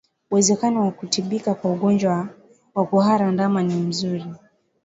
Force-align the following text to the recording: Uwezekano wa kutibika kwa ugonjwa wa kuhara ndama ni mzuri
Uwezekano 0.31 0.81
wa 0.85 0.91
kutibika 0.91 1.53
kwa 1.53 1.71
ugonjwa 1.71 2.29
wa 2.75 2.85
kuhara 2.85 3.31
ndama 3.31 3.63
ni 3.63 3.75
mzuri 3.75 4.25